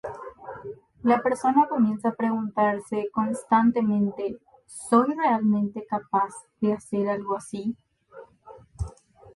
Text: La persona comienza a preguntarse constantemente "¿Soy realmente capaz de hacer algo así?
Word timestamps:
La 1.03 1.21
persona 1.21 1.67
comienza 1.69 2.09
a 2.09 2.15
preguntarse 2.15 3.07
constantemente 3.13 4.35
"¿Soy 4.65 5.13
realmente 5.13 5.85
capaz 5.85 6.33
de 6.59 6.73
hacer 6.73 7.07
algo 7.07 7.37
así? 7.37 7.77